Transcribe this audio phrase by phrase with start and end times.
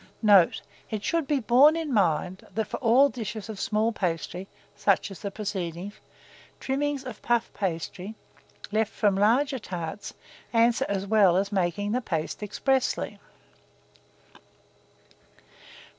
[0.23, 0.63] Note.
[0.89, 5.19] It should be borne in mind, that, for all dishes of small pastry, such as
[5.19, 5.93] the preceding,
[6.59, 8.15] trimmings of puff pasty,
[8.71, 10.15] left from larger tarts,
[10.53, 13.19] answer as well as making the paste expressly.